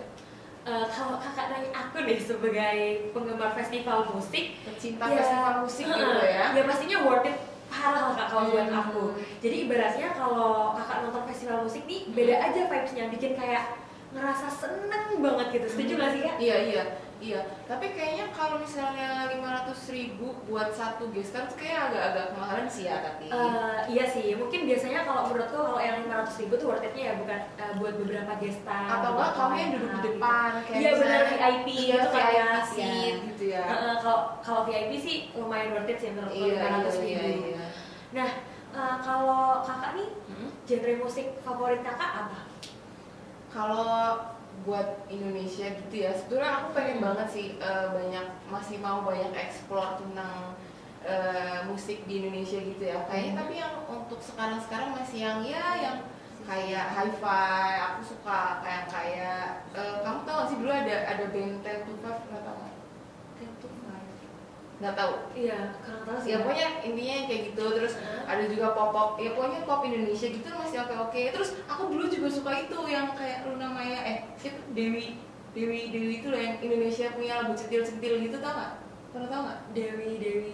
Eh, 0.61 0.87
kalau 0.87 1.17
kakak 1.19 1.46
nanya 1.49 1.70
aku 1.75 1.96
nih 2.00 2.19
sebagai 2.20 2.78
penggemar 3.11 3.50
festival 3.50 3.99
musik, 4.06 4.61
pecinta 4.61 5.05
ya, 5.05 5.16
festival 5.16 5.55
musik 5.58 5.84
gitu 5.88 6.05
heeh, 6.06 6.28
ya 6.31 6.44
Ya 6.52 6.62
pastinya 6.62 6.99
worth 7.00 7.25
it 7.25 7.37
parah 7.66 8.12
kak 8.12 8.26
kalau 8.28 8.44
buat 8.49 8.69
Hmm. 8.69 8.78
aku. 8.78 9.02
Jadi 9.40 9.56
ibaratnya 9.64 10.08
kalau 10.12 10.76
kakak 10.76 10.99
nonton 11.00 11.25
festival 11.25 11.64
musik 11.64 11.82
nih 11.84 12.00
beda 12.11 12.34
aja 12.44 12.61
vibesnya, 12.66 13.05
bikin 13.08 13.32
kayak 13.34 13.64
ngerasa 14.10 14.46
seneng 14.48 15.18
banget 15.18 15.46
gitu. 15.52 15.66
Setuju 15.70 15.92
gak 15.94 16.10
sih 16.10 16.20
kak? 16.22 16.36
iya 16.38 16.56
iya 16.64 16.84
iya 17.20 17.36
tapi 17.68 17.92
kayaknya 17.92 18.32
kalau 18.32 18.56
misalnya 18.56 19.28
lima 19.28 19.52
ratus 19.52 19.86
ribu 19.88 20.32
buat 20.42 20.72
satu 20.72 21.12
gestar 21.12 21.44
tuh 21.44 21.54
kayak 21.54 21.92
agak-agak 21.92 22.32
kemahalan 22.32 22.64
sih 22.64 22.88
ya 22.88 22.96
tapi 22.98 23.28
Eh, 23.28 23.78
iya 23.86 24.04
sih, 24.04 24.32
mungkin 24.34 24.64
biasanya 24.64 25.04
kalau 25.04 25.28
menurutku 25.28 25.52
kalau 25.54 25.76
yang 25.78 26.00
500 26.02 26.40
ribu 26.40 26.56
tuh 26.56 26.66
worth 26.66 26.80
it-nya 26.82 27.04
ya 27.06 27.14
bukan 27.14 27.40
eh, 27.54 27.72
buat 27.76 27.94
beberapa 27.94 28.32
gestar 28.40 28.88
atau 28.90 29.10
enggak 29.12 29.30
kamu 29.36 29.54
yang 29.54 29.70
duduk 29.70 29.90
di 29.92 30.00
depan 30.08 30.50
kayak 30.64 30.80
Iya 30.80 30.90
benar 30.96 31.20
VIP 31.22 31.66
iya 31.68 31.84
gitu 31.92 32.08
kan 32.08 32.24
VIP 32.24 32.32
ya. 32.32 32.48
seat 32.64 32.80
Iya. 32.80 33.26
gitu 33.28 33.44
ya 33.46 33.64
kalau 34.00 34.20
kalau 34.40 34.60
VIP 34.64 34.90
sih 34.96 35.16
lumayan 35.34 35.68
worth 35.70 35.86
it 35.86 35.98
sih 35.98 36.10
menurut 36.10 36.32
iya 36.32 36.52
iya 36.56 36.80
500 36.88 36.88
ribu. 36.96 37.04
iya 37.06 37.22
iya 37.52 37.64
Nah, 38.10 38.28
eh, 38.72 38.96
kalau 38.98 39.44
kakak 39.60 39.92
nih 39.94 40.08
Hmm? 40.26 40.50
genre 40.64 40.92
musik 40.98 41.36
favorit 41.38 41.84
kakak 41.84 42.10
apa? 42.16 42.48
Kalau 43.50 44.14
buat 44.62 45.08
Indonesia 45.11 45.67
gitu 45.73 45.94
ya, 45.94 46.12
sebetulnya 46.14 46.62
aku 46.62 46.76
pengen 46.76 47.00
banget 47.02 47.29
sih 47.32 47.47
eh, 47.58 47.87
banyak 47.91 48.26
masih 48.47 48.76
mau 48.79 49.02
banyak 49.02 49.32
explore 49.35 49.99
tentang 49.99 50.55
eh, 51.02 51.64
musik 51.67 52.05
di 52.06 52.23
Indonesia 52.23 52.61
gitu 52.61 52.82
ya. 52.85 53.02
Kayaknya 53.08 53.32
Hmm. 53.35 53.41
tapi 53.43 53.55
yang 53.58 53.75
untuk 53.88 54.20
sekarang-sekarang 54.23 54.94
masih 54.94 55.19
yang 55.25 55.41
ya 55.43 55.67
yang 55.81 55.99
kayak 56.44 56.87
hi-fi. 56.93 57.73
Aku 57.94 58.00
suka 58.05 58.61
kayak 58.62 58.85
kayak 58.93 59.44
eh, 59.75 59.94
kamu 60.05 60.20
tahu 60.29 60.37
gak 60.44 60.49
sih 60.52 60.58
dulu 60.61 60.70
ada 60.70 60.97
ada 61.08 61.25
band 61.32 61.55
Ten 61.64 61.79
to 61.88 61.93
Five 62.05 62.20
nggak? 62.29 62.43
Ten 63.41 63.50
to 63.58 63.67
Five. 63.67 63.79
Nggak 64.80 64.96
tahu. 64.96 65.12
Iya, 65.36 65.58
kurang 65.84 66.02
tahu 66.08 66.16
sih. 66.24 66.28
Ya 66.32 66.36
pokoknya 66.40 66.68
intinya 66.80 67.14
yang 67.20 67.26
kayak 67.28 67.42
gitu 67.52 67.64
terus 67.76 67.94
ada 68.24 68.44
juga 68.48 68.66
pop 68.72 68.90
pop 68.96 69.10
ya 69.20 69.30
pokoknya 69.36 69.60
pop 69.68 69.84
Indonesia 69.84 70.28
gitu 70.32 70.48
masih 70.48 70.78
oke 70.80 70.94
oke 71.10 71.20
terus 71.36 71.50
aku 71.68 71.82
dulu 71.92 72.08
juga 72.08 72.28
suka 72.32 72.50
itu 72.56 72.78
yang 72.88 73.12
kayak 73.12 73.44
Luna 73.44 73.68
Maya 73.68 74.00
eh 74.08 74.18
siapa 74.40 74.62
Dewi 74.72 75.20
Dewi 75.52 75.90
Dewi 75.92 76.22
itu 76.22 76.32
loh 76.32 76.40
yang 76.40 76.56
Indonesia 76.62 77.12
punya 77.12 77.42
lagu 77.44 77.52
centil 77.58 77.82
centil 77.84 78.22
gitu 78.22 78.38
tau 78.40 78.54
nggak 78.56 78.72
pernah 79.12 79.28
tau 79.28 79.40
nggak 79.44 79.60
Dewi 79.76 80.10
Dewi. 80.16 80.52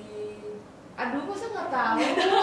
Aduh 0.96 1.22
masa 1.22 1.44
nggak 1.46 1.68
tahu 1.68 1.96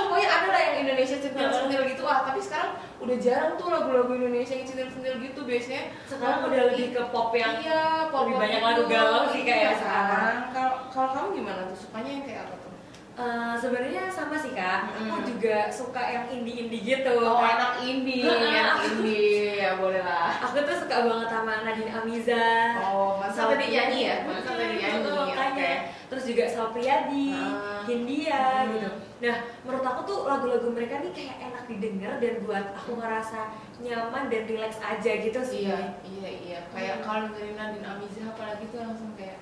pokoknya 0.06 0.30
ada 0.30 0.48
lah 0.48 0.62
yang 0.62 0.76
Indonesia 0.84 1.18
centil 1.18 1.50
centil 1.50 1.82
gitu 1.84 2.04
ah 2.04 2.22
tapi 2.22 2.38
sekarang 2.38 2.72
udah 2.98 3.18
jarang 3.18 3.54
tuh 3.56 3.68
lagu-lagu 3.68 4.14
Indonesia 4.14 4.54
yang 4.54 4.64
centil 4.64 4.88
centil 4.88 5.16
gitu 5.20 5.42
biasanya 5.42 5.90
Sekarang 6.06 6.46
udah 6.46 6.62
lebih 6.70 6.94
ke 6.94 7.02
pop 7.10 7.34
yang 7.34 7.58
iya 7.58 7.84
pop 8.08 8.30
lebih 8.30 8.38
banyak 8.38 8.60
gitu. 8.60 8.70
lagu 8.70 8.84
galau 8.88 9.24
sih 9.28 9.42
kayak 9.42 9.58
Iya 9.60 9.72
sekarang. 9.76 10.36
kalau 10.52 10.74
kalau 10.88 11.10
kamu 11.12 11.28
gimana 11.36 11.62
tuh 11.66 11.78
sukanya 11.80 12.12
yang 12.12 12.24
kayak 12.24 12.42
apa 12.44 12.56
tuh 12.56 12.72
Eh, 13.14 13.54
sebenarnya 13.56 14.10
sama 14.10 14.34
sih 14.34 14.58
kak. 14.58 14.90
Aku 14.90 15.06
Mm-mm. 15.06 15.22
juga 15.22 15.70
suka 15.70 16.02
yang 16.02 16.26
indie 16.34 16.66
indie 16.66 16.82
gitu. 16.84 17.14
oh 17.16 17.38
Kayak- 17.38 17.54
anak 17.54 17.74
indie 17.80 18.26
anak 18.26 18.90
indie 18.90 19.54
ya 19.56 19.78
boleh 19.78 20.02
lah 20.02 20.34
Aku 20.42 20.58
tuh 20.60 20.74
suka 20.76 20.96
banget 21.04 21.30
sama 21.30 21.62
Nadine 21.62 21.94
Amiza. 21.94 22.46
Oh, 22.82 23.22
masa 23.22 23.54
tadi 23.54 23.70
nyanyi 23.70 24.10
ya? 24.10 24.16
Masa 24.26 24.50
tadi 24.52 24.76
nyanyi. 24.76 25.78
Terus 26.10 26.24
juga 26.26 26.44
Sal 26.48 26.74
Priadi, 26.74 27.34
Ah. 27.34 27.73
Hindia 27.84 28.42
Hmm. 28.64 28.72
gitu. 28.72 28.90
Nah, 29.24 29.36
menurut 29.62 29.86
aku 29.86 30.02
tuh 30.04 30.18
lagu-lagu 30.26 30.68
mereka 30.68 31.00
nih 31.00 31.12
kayak 31.12 31.38
enak 31.42 31.64
didengar 31.66 32.14
dan 32.18 32.34
buat 32.42 32.66
aku 32.74 32.92
ngerasa 32.96 33.40
nyaman 33.80 34.28
dan 34.28 34.44
relax 34.46 34.78
aja 34.78 35.12
gitu 35.18 35.40
sih. 35.40 35.68
Iya, 35.68 35.80
iya, 36.04 36.30
iya. 36.34 36.60
Kayak 36.70 36.96
Hmm. 37.00 37.06
kalau 37.06 37.26
dari 37.32 37.52
Nadine 37.54 37.86
Amiza 37.86 38.22
apalagi 38.28 38.66
tuh 38.68 38.80
langsung 38.80 39.12
kayak 39.14 39.40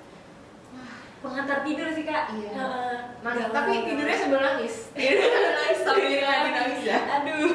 Pengantar 1.21 1.61
tidur 1.61 1.85
sih 1.85 2.01
kak. 2.01 2.33
Iya. 2.33 2.49
Heeh. 2.49 2.97
nangis. 3.21 3.45
Galau, 3.45 3.53
Tapi 3.53 3.71
tidurnya 3.85 4.17
sambil 4.17 4.41
nangis. 4.41 4.75
Tidurnya 4.89 5.21
sambil 5.29 5.53
nangis 5.53 5.79
sambil 5.85 6.09
Iya. 6.09 6.25
Nadine 6.25 6.57
Amiza. 6.57 6.95
Aduh. 6.97 7.53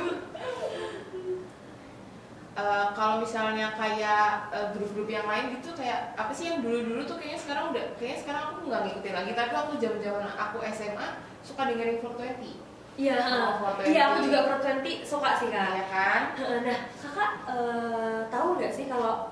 Eh, 2.56 2.86
kalau 2.96 3.20
misalnya 3.20 3.76
kayak 3.76 4.48
eh, 4.48 4.72
grup-grup 4.72 5.04
yang 5.06 5.28
lain 5.28 5.60
gitu 5.60 5.76
kayak 5.76 6.16
apa 6.16 6.32
sih 6.32 6.48
yang 6.48 6.64
dulu-dulu 6.64 7.04
tuh 7.04 7.20
kayaknya 7.20 7.36
sekarang 7.36 7.64
udah 7.68 7.84
kayaknya 8.00 8.18
sekarang 8.24 8.42
aku 8.48 8.60
nggak 8.64 8.80
ngikutin 8.80 9.12
lagi 9.12 9.30
tapi 9.36 9.50
waktu 9.52 9.74
zaman-zaman 9.76 10.24
aku 10.24 10.56
SMA 10.72 11.08
suka 11.44 11.68
dengerin 11.68 12.00
420 12.00 12.64
Iya, 12.96 13.12
Oh, 13.60 13.76
iya 13.84 14.08
aku 14.08 14.24
juga 14.24 14.48
Pro 14.48 14.56
20 14.56 15.04
suka 15.04 15.36
sih 15.36 15.52
kak. 15.52 15.68
ya 15.68 15.84
kan? 15.92 16.20
Nah, 16.64 16.80
kakak 16.96 17.32
eh, 17.44 18.18
tahu 18.32 18.56
nggak 18.56 18.72
sih 18.72 18.88
kalau 18.88 19.28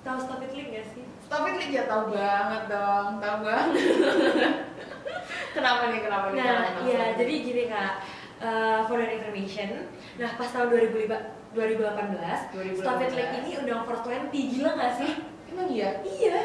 tahu 0.00 0.18
Stop 0.22 0.38
It 0.38 0.54
Link 0.54 0.70
nggak 0.70 0.86
sih? 0.86 1.02
Stop 1.26 1.50
it 1.50 1.58
Lik, 1.58 1.74
ya 1.74 1.90
tahu 1.90 2.14
banget 2.14 2.62
dong 2.70 3.18
tahu 3.18 3.36
banget. 3.42 3.68
Kenapa 5.58 5.90
nih 5.90 6.00
kenapa 6.00 6.26
nih 6.30 6.38
Nah, 6.38 6.62
iya, 6.86 7.04
jadi 7.18 7.34
gini 7.42 7.64
kak, 7.66 7.92
eh, 8.38 8.80
for 8.86 8.96
your 8.96 9.10
information, 9.10 9.90
nah 10.14 10.30
pas 10.38 10.46
tahun 10.46 10.70
2005 10.70 11.41
2018, 11.52 12.50
2018. 12.50 12.80
Stop 12.80 12.98
It 12.98 13.12
Link 13.12 13.32
ini 13.38 13.50
undang 13.58 13.80
420, 13.84 14.32
gila 14.50 14.70
nggak 14.72 14.92
sih? 14.96 15.12
emang 15.46 15.68
iya 15.68 15.88
Iya, 16.00 16.40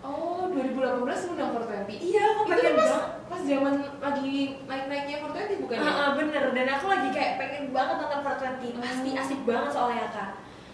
Oh, 0.00 0.48
2018 0.48 1.00
undang 1.30 1.48
420. 1.54 1.96
iya 1.98 2.24
aku 2.30 2.40
Itu 2.42 2.50
pengen 2.50 2.64
kan 2.66 2.76
pas 2.78 2.92
pas 3.26 3.40
zaman 3.42 3.72
lagi 3.98 4.32
naik-naiknya 4.64 5.16
420 5.22 5.62
bukan 5.62 5.76
ya? 5.76 5.82
Heeh, 5.82 6.08
bener, 6.14 6.44
dan 6.50 6.66
aku 6.70 6.86
lagi 6.86 7.08
kayak 7.10 7.32
pengen 7.36 7.64
banget 7.70 7.96
nonton 7.98 8.20
420, 8.22 8.76
pasti 8.78 9.08
Hmm. 9.10 9.20
asik 9.20 9.40
banget 9.42 9.70
soalnya 9.70 10.06
kak. 10.08 10.30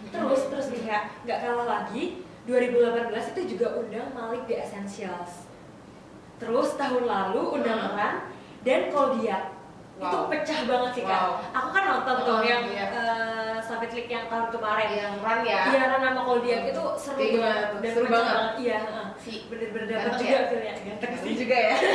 Terus, 0.07 0.41
terus 0.47 0.67
nih 0.69 0.83
kak, 0.85 1.03
nggak 1.23 1.39
kalah 1.41 1.67
lagi, 1.69 2.03
2018 2.43 3.11
itu 3.29 3.55
juga 3.55 3.67
undang 3.77 4.07
Malik 4.11 4.43
The 4.45 4.55
Essentials. 4.61 5.47
terus 6.37 6.77
tahun 6.77 7.03
lalu 7.03 7.41
Undangan 7.51 8.29
dan 8.61 8.81
Koldia 8.87 9.57
itu 9.97 10.05
Wow. 10.15 10.29
pecah 10.29 10.59
banget 10.63 10.91
sih 10.93 11.03
kak. 11.03 11.17
Wow. 11.19 11.33
Aku 11.51 11.69
kan 11.71 11.83
nonton 11.83 12.15
tuh 12.21 12.29
Oh, 12.31 12.41
yang 12.43 12.61
iya. 12.63 12.85
eh, 12.87 13.36
Savage 13.77 13.93
League 13.93 14.09
yang 14.09 14.25
tahun 14.25 14.49
kemarin. 14.49 14.89
yang 14.89 15.13
run 15.21 15.39
ya? 15.45 15.61
Iya, 15.69 15.85
Ran 15.85 16.01
sama 16.01 16.21
Koldia 16.25 16.57
itu 16.65 16.81
seru 16.97 17.13
Kayak 17.13 17.29
gimana 17.29 17.61
tuh? 17.61 17.77
dan 17.77 17.91
Seru 17.93 18.05
banget. 18.09 18.37
Iya, 18.57 18.79
si. 19.21 19.33
Bener-bener 19.45 19.85
Ganteng 19.93 20.17
juga 20.17 20.33
ya? 20.33 20.41
feelnya. 20.49 20.73
Ganteng 20.73 21.11
Ganteng 21.13 21.13
sih. 21.21 21.33
juga 21.37 21.57
ya? 21.61 21.75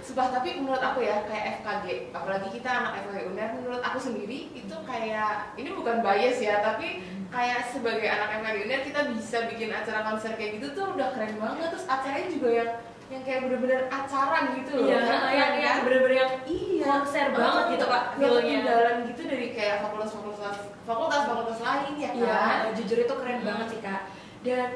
Sumpah, 0.00 0.26
tapi 0.32 0.48
menurut 0.56 0.80
aku 0.80 1.04
ya 1.04 1.28
kayak 1.28 1.60
FKG 1.60 1.86
apalagi 2.16 2.48
kita 2.48 2.70
anak 2.72 3.04
FKG 3.04 3.18
UNER 3.28 3.50
menurut 3.60 3.82
aku 3.84 3.98
sendiri 4.00 4.48
itu 4.56 4.76
kayak 4.88 5.52
ini 5.60 5.68
bukan 5.74 6.00
bias 6.00 6.38
ya 6.40 6.64
tapi 6.64 7.04
kayak 7.28 7.68
sebagai 7.68 8.08
anak 8.08 8.40
FKG 8.40 8.56
UNER 8.64 8.80
kita 8.88 9.00
bisa 9.12 9.44
bikin 9.52 9.68
acara 9.68 10.08
konser 10.08 10.32
kayak 10.40 10.56
gitu 10.56 10.72
tuh 10.72 10.96
udah 10.96 11.12
keren 11.12 11.36
banget. 11.36 11.68
Terus 11.68 11.84
acaranya 11.84 12.28
juga 12.32 12.48
yang 12.48 12.70
yang 13.06 13.22
kayak 13.22 13.40
bener-bener 13.42 13.86
acara 13.86 14.38
gitu 14.52 14.70
loh 14.76 14.86
Iya, 14.88 14.98
Kan 15.00 15.20
yang 15.30 15.52
yang 15.56 15.76
kan? 15.78 15.84
bener-bener 15.86 16.16
yang 16.16 16.32
iya 16.44 16.84
konser 16.84 17.26
banget 17.30 17.64
gitu 17.72 17.84
kak 17.86 18.04
feelnya. 18.12 18.40
ketinggalan 18.42 18.96
gitu 19.06 19.20
dari 19.24 19.48
kayak 19.52 19.76
fakultas-fakultas 19.80 20.56
fakultas-fakultas 20.82 21.58
lain 21.60 21.92
ya 21.96 22.10
kan 22.10 22.18
Iya, 22.18 22.70
jujur 22.74 22.98
itu 23.00 23.14
keren 23.14 23.38
Hmm. 23.38 23.46
banget 23.46 23.66
sih 23.68 23.80
kak. 23.80 24.00
Dan 24.42 24.68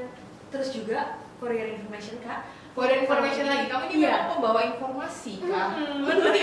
terus 0.48 0.68
juga 0.70 0.98
your 1.40 1.68
information 1.68 2.20
kak, 2.20 2.44
your 2.76 2.92
information 2.98 3.44
lagi, 3.46 3.66
kamu 3.66 3.84
ini 3.88 3.94
Iya. 4.04 4.28
pembawa 4.28 4.60
informasi 4.68 5.32
kan? 5.42 5.68
Hmm, 5.72 6.04
bener. 6.04 6.34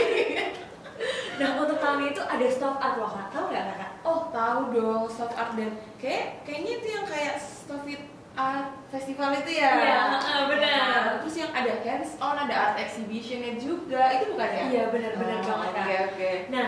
nah 1.38 1.54
untuk 1.56 1.78
tahun 1.78 2.02
ini 2.02 2.12
tuh 2.12 2.26
ada 2.26 2.48
stop 2.50 2.76
art 2.78 2.98
loh 2.98 3.08
kak, 3.08 3.30
tahu 3.30 3.46
nggak 3.48 3.78
kak? 3.78 3.92
Oh 4.02 4.28
tahu 4.28 4.60
dong, 4.74 5.04
soft 5.06 5.36
art 5.36 5.54
dan 5.54 5.70
kayak 5.96 6.42
kayaknya 6.44 6.72
itu 6.76 6.88
yang 6.90 7.06
kayak 7.06 7.36
Stofit 7.38 8.02
Art 8.38 8.70
Festival 8.88 9.34
itu 9.36 9.52
ya. 9.52 9.72
Iya, 9.76 10.02
benar. 10.48 10.80
Nah, 10.80 11.20
terus 11.20 11.36
yang 11.36 11.52
ada 11.52 11.74
hands 11.76 12.16
on, 12.18 12.38
ada 12.38 12.56
art 12.56 12.76
exhibitionnya 12.78 13.58
juga, 13.58 14.14
itu 14.14 14.32
bukan 14.32 14.48
ya? 14.48 14.64
Iya 14.64 14.84
benar-benar 14.88 15.38
Oh, 15.38 15.44
banget 15.44 15.70
kak. 15.74 15.84
Oke 15.84 15.96
oke. 16.08 16.32
Nah 16.48 16.68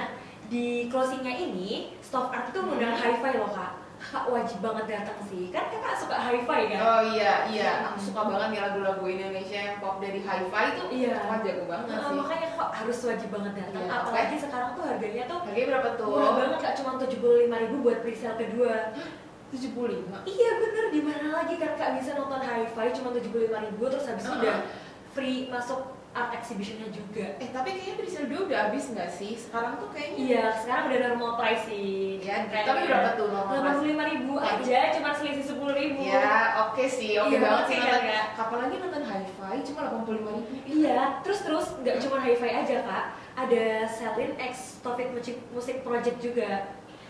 di 0.50 0.66
closingnya 0.90 1.30
ini 1.32 1.70
stop 2.00 2.28
art 2.28 2.50
tuh 2.50 2.66
ngundang 2.66 2.92
Hmm. 2.92 3.04
hi-fi 3.06 3.38
loh 3.38 3.48
kak. 3.48 3.72
Kakak 4.00 4.32
wajib 4.32 4.60
banget 4.60 4.86
datang 4.90 5.20
sih, 5.22 5.52
kan 5.52 5.68
kakak 5.68 5.92
suka 5.94 6.16
hi-fi 6.18 6.72
kan? 6.72 6.80
Oh 6.80 7.02
iya 7.06 7.34
iya, 7.46 7.70
Hmm. 7.78 7.88
aku 7.90 8.00
suka 8.02 8.22
banget 8.26 8.48
nih 8.50 8.62
lagu-lagu 8.62 9.04
Indonesia 9.06 9.60
yang 9.62 9.78
pop 9.78 10.00
dari 10.00 10.20
hi-fi 10.20 10.64
itu. 10.74 10.84
Iya. 10.90 11.16
Wah 11.22 11.40
jago 11.40 11.64
banget 11.68 11.86
Nah, 11.86 12.00
sih. 12.02 12.16
makanya 12.18 12.48
kak 12.50 12.70
harus 12.74 13.00
wajib 13.06 13.30
banget 13.30 13.54
datang. 13.56 13.82
Iya, 13.82 13.92
Apalagi 13.94 14.36
sekarang 14.38 14.70
tuh 14.74 14.84
harganya 14.86 15.24
tuh 15.26 15.38
Harganya 15.42 15.68
berapa 15.70 15.90
tuh? 15.96 16.08
murah 16.10 16.34
banget 16.34 16.60
kak, 16.60 16.74
cuma 16.76 16.92
tujuh 16.98 17.20
puluh 17.20 17.38
lima 17.46 17.58
ribu 17.60 17.76
buat 17.80 18.00
presale 18.00 18.36
kedua. 18.38 18.76
75 19.50 20.26
Iya 20.26 20.50
bener, 20.58 20.86
di 20.90 21.02
mana 21.02 21.28
lagi 21.34 21.56
kan 21.56 21.74
kak 21.74 21.98
bisa 21.98 22.14
nonton 22.14 22.40
hi-fi 22.40 22.88
cuma 22.94 23.10
tujuh 23.12 23.30
puluh 23.30 23.46
lima 23.50 23.60
ribu 23.64 23.84
terus 23.88 24.06
habis 24.06 24.22
itu 24.22 24.30
Uh-uh. 24.30 24.42
udah 24.46 24.58
free 25.10 25.50
masuk 25.50 25.82
art 26.10 26.34
exhibitionnya 26.34 26.90
juga. 26.90 27.38
Eh 27.38 27.54
tapi 27.54 27.70
kayaknya 27.70 28.02
presale 28.02 28.28
dua 28.34 28.42
udah 28.50 28.60
habis 28.66 28.90
nggak 28.90 29.10
sih? 29.10 29.38
Sekarang 29.38 29.78
tuh 29.78 29.94
kayaknya 29.94 30.18
Iya, 30.18 30.46
sekarang 30.58 30.84
udah 30.90 31.00
normal 31.06 31.32
price 31.38 31.64
sih. 31.70 32.18
Ya, 32.26 32.50
tapi 32.50 32.90
berapa 32.90 33.10
tuh 33.14 33.30
normal 33.30 33.54
Delapan 33.54 33.74
puluh 33.78 33.90
lima 33.94 34.04
ribu 34.10 34.34
aja, 34.42 34.80
cuma 34.98 35.10
selisih 35.14 35.46
sepuluh 35.46 35.74
ribu. 35.78 36.02
Ya, 36.02 36.66
oke 36.66 36.86
sih, 36.90 37.14
oke 37.14 37.30
Iya, 37.30 37.40
banget 37.46 37.66
sih 37.70 37.78
kan, 37.78 37.86
nonton. 37.86 38.10
Kak? 38.10 38.26
Kapan 38.34 38.58
lagi 38.58 38.76
nonton 38.82 39.04
hi-fi 39.06 39.56
cuma 39.70 39.82
85 39.86 40.18
ribu? 40.18 40.32
Iya, 40.66 41.00
terus 41.22 41.40
terus 41.46 41.66
nggak 41.78 41.98
cuma 42.02 42.18
hi-fi 42.26 42.50
aja 42.58 42.76
kak, 42.82 43.06
ada 43.38 43.64
Selin 43.86 44.32
X 44.42 44.54
Topik 44.82 45.14
Musik, 45.14 45.38
Musik 45.54 45.78
Project 45.86 46.18
juga. 46.22 46.50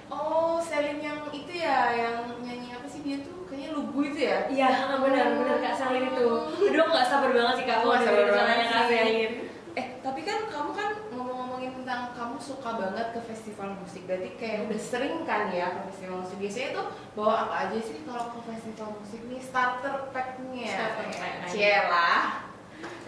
Oh, 0.09 0.57
Selin 0.57 0.97
yang 0.97 1.21
itu 1.29 1.53
ya, 1.53 1.93
yang 1.93 2.17
nyanyi 2.41 2.73
apa 2.73 2.87
sih 2.89 3.05
dia 3.05 3.21
tuh? 3.21 3.45
Kayaknya 3.45 3.69
lugu 3.77 3.99
itu 4.09 4.19
ya? 4.25 4.45
Iya, 4.49 4.69
benar 4.97 5.25
benar 5.37 5.57
kak 5.61 5.75
Selin 5.77 6.09
itu. 6.09 6.27
Aduh, 6.49 6.81
aku 6.81 6.91
nggak 6.93 7.09
sabar 7.09 7.29
banget 7.29 7.55
sih 7.61 7.65
kak 7.69 7.77
Aku 7.81 7.87
banget 7.93 8.05
suaranya 8.09 8.65
kak 8.67 8.83
sih. 8.89 8.97
Selin. 8.97 9.31
Eh, 9.77 9.85
tapi 10.01 10.21
kan 10.25 10.37
kamu 10.49 10.71
kan 10.73 10.89
ngomong-ngomongin 11.13 11.71
tentang 11.77 12.09
kamu 12.17 12.35
suka 12.41 12.69
banget 12.73 13.07
ke 13.13 13.21
festival 13.21 13.69
musik. 13.77 14.01
Berarti 14.09 14.29
kayak 14.35 14.65
udah 14.65 14.79
sering 14.81 15.15
kan 15.29 15.53
ya 15.53 15.77
ke 15.77 15.81
festival 15.93 16.25
musik. 16.25 16.37
Biasanya 16.41 16.69
tuh 16.73 16.85
bawa 17.13 17.33
apa 17.45 17.55
aja 17.69 17.77
sih 17.77 18.01
kalau 18.01 18.33
ke 18.33 18.39
festival 18.49 18.89
musik 18.97 19.21
nih? 19.29 19.39
Starter 19.39 19.95
pack-nya. 20.09 20.73
Starter 20.73 21.05
pack. 21.13 21.33
Cielah. 21.53 22.48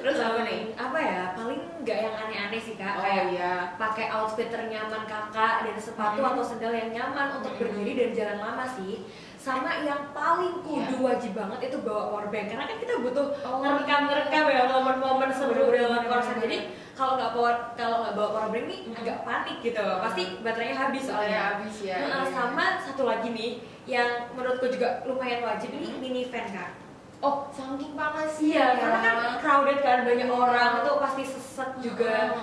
Terus 0.02 0.18
apa 0.18 0.42
nih? 0.42 0.74
Apa 0.74 0.98
ya? 0.98 1.24
Paling 1.38 1.62
nggak 1.86 1.98
yang 2.00 2.16
aneh-aneh 2.18 2.58
sih 2.58 2.74
kak. 2.74 2.98
Oh 2.98 3.06
Kayak 3.06 3.26
iya. 3.32 3.54
pakai 3.78 4.10
outfit 4.10 4.50
ternyaman 4.50 5.06
kakak 5.06 5.56
dan 5.62 5.78
sepatu 5.78 6.20
Hmm. 6.20 6.30
atau 6.34 6.42
sendal 6.42 6.74
yang 6.74 6.90
nyaman 6.90 7.38
untuk 7.38 7.54
Hmm. 7.54 7.62
berdiri 7.62 7.94
dan 7.96 8.10
jalan 8.12 8.38
lama 8.40 8.66
sih 8.66 9.06
sama 9.38 9.82
yang 9.82 10.10
paling 10.12 10.62
kudu 10.62 11.02
wajib 11.02 11.34
banget 11.34 11.70
itu 11.70 11.78
bawa 11.82 12.14
powerbank 12.14 12.46
karena 12.48 12.66
kan 12.66 12.78
kita 12.78 12.94
butuh. 13.00 13.28
Oh. 13.42 13.58
ngerekam 13.58 14.06
ngerekam 14.06 14.46
ya 14.48 14.70
momen-momen 14.70 15.30
seru 15.34 15.66
dalam 15.68 16.06
konser 16.06 16.38
jadi 16.38 16.58
kalau 16.94 17.18
nggak 17.18 17.34
bawa 17.34 17.52
kalau 17.74 18.06
nggak 18.06 18.14
bawa 18.14 18.30
powerbank 18.32 18.66
nih 18.70 18.80
Hmm. 18.86 19.00
agak 19.02 19.18
panik 19.22 19.58
gitu 19.60 19.82
pasti 19.98 20.22
baterainya 20.42 20.78
habis 20.80 21.04
Soalnya 21.04 21.18
soalnya 21.30 21.42
habis 21.58 21.76
ya. 21.82 21.98
Nah, 22.04 22.22
iya. 22.22 22.30
sama 22.30 22.66
satu 22.78 23.04
lagi 23.04 23.30
nih 23.32 23.52
yang 23.88 24.10
menurutku 24.32 24.66
juga 24.68 25.02
lumayan 25.04 25.42
wajib 25.42 25.70
ini 25.72 25.90
Hmm. 25.90 26.00
minivan 26.00 26.46
kak 26.48 26.70
Oh, 27.22 27.46
saking 27.48 27.94
panasnya. 27.94 28.42
iya 28.42 28.68
karena 28.74 29.00
kan 29.00 29.16
crowded 29.38 29.80
kan 29.80 30.00
banyak 30.02 30.26
Iya. 30.26 30.34
orang 30.36 30.70
itu 30.80 30.92
pasti 30.98 31.24
seset 31.24 31.70
juga 31.78 32.34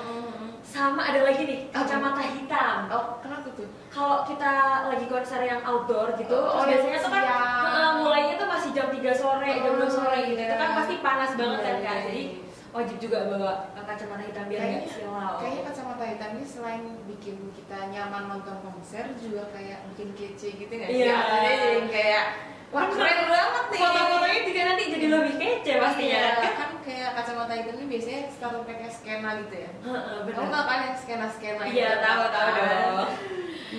sama 0.63 1.01
ada 1.03 1.25
lagi 1.25 1.43
nih 1.43 1.59
kacamata 1.69 2.23
hitam 2.23 2.87
Oh, 2.87 3.19
kenapa 3.19 3.49
tuh? 3.51 3.67
kalau 3.89 4.23
kita 4.23 4.53
lagi 4.87 5.07
konser 5.07 5.41
yang 5.43 5.59
outdoor 5.63 6.15
gitu, 6.15 6.31
Oh, 6.31 6.63
terus 6.63 6.63
oh, 6.63 6.67
biasanya 6.69 6.99
tuh 7.01 7.11
kan 7.11 7.25
eh, 7.27 7.91
mulainya 7.99 8.35
tuh 8.37 8.47
masih 8.47 8.71
jam 8.71 8.87
3 8.87 9.11
sore, 9.13 9.51
jam 9.51 9.75
2 9.75 9.89
sore 9.89 10.19
gitu. 10.27 10.39
Itu 10.39 10.55
kan 10.55 10.71
iya. 10.71 10.77
pasti 10.77 10.95
panas 11.01 11.31
banget 11.35 11.59
kan 11.59 11.75
Iya, 11.75 11.83
Kak. 11.83 11.91
iya, 11.91 12.05
Jadi 12.07 12.23
iya. 12.23 12.37
wajib 12.71 12.97
juga 13.01 13.19
bawa 13.27 13.53
kacamata 13.81 14.23
hitam 14.23 14.45
biar 14.47 14.61
Kayaknya- 14.61 14.79
nggak 14.79 14.95
silau. 14.95 15.35
Kayaknya 15.41 15.63
kacamata 15.65 16.05
hitam 16.07 16.31
ini 16.33 16.47
selain 16.47 16.83
bikin 17.09 17.37
kita 17.51 17.79
nyaman 17.89 18.23
nonton 18.29 18.57
konser 18.61 19.05
juga 19.17 19.43
kayak 19.51 19.79
bikin 19.91 20.09
kece 20.15 20.49
gitu 20.55 20.71
nggak 20.71 20.91
sih? 20.93 21.03
Iya. 21.03 21.17
Jadi 21.19 21.89
kayak 21.91 22.25
wah 22.69 22.85
keren 22.87 23.19
banget 23.27 23.65
nih. 23.69 23.81
Foto-fotonya 23.81 24.41
juga 24.45 24.61
nanti 24.65 24.83
jadi 24.89 25.07
lebih 25.09 25.35
kece 25.37 25.73
pastinya 25.79 26.19
Iya, 26.19 26.31
kan. 26.35 26.53
kan 26.55 26.71
kayak 26.83 27.11
kacamata 27.15 27.53
hitam 27.55 27.75
ini 27.75 27.87
biasanya 27.89 28.21
starter 28.29 28.63
pack 28.63 28.81
skena 28.89 29.31
gitu 29.39 29.55
ya. 29.57 29.71
Heeh, 29.79 30.17
Kamu 30.27 30.47
benar. 30.49 30.65
kan 30.65 30.79
yang 30.83 30.97
skena-skena 30.97 31.63
Iya, 31.65 31.89
itu? 31.91 32.03
tahu 32.03 32.23
tahu 32.29 32.49
Kan? 32.49 32.65
dong. 32.65 33.11